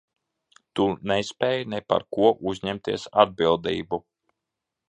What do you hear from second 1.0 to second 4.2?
nespēj ne par ko uzņemties atbildību.